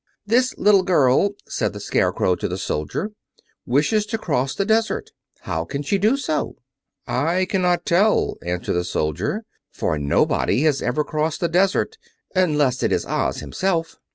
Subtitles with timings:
[0.25, 3.11] "This little girl," said the Scarecrow to the soldier,
[3.67, 5.11] "wishes to cross the desert.
[5.41, 6.55] How can she do so?"
[7.05, 11.99] "I cannot tell," answered the soldier, "for nobody has ever crossed the desert,
[12.33, 13.99] unless it is Oz himself."